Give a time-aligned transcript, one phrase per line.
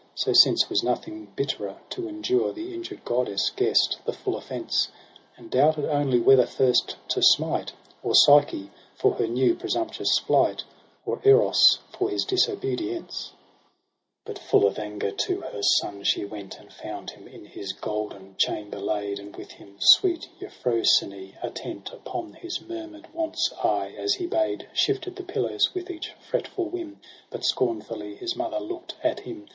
[0.15, 2.51] So, since was nothing bitterer to endure.
[2.53, 4.87] The injured goddess guess'd the full offence:
[5.37, 10.63] And doubted only whether first to smite Or Psyche for her new presumptuous flight,
[11.05, 13.33] Or Eros for his disobedience.
[14.25, 16.59] SEPTEMBER 15:3 But full of anger to her son she went.
[16.59, 22.33] And found him in his golden chamber laid; And with him sweet Euphrosyne, attent Upon
[22.33, 26.99] his murmur'd wants, aye as he bade Shifted the pillows with each fretful whim;
[27.29, 29.45] But scornfully his mother look'd at him.